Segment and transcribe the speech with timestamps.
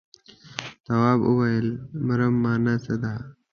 [0.85, 1.67] تواب وويل:
[2.07, 3.13] مرم مانا څه ده.